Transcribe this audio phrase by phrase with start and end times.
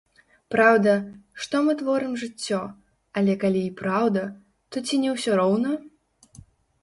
[0.53, 0.93] Праўда,
[1.45, 2.61] што мы творым жыццё,
[3.21, 4.21] але калі і праўда,
[4.71, 5.75] то ці не ўсё роўна?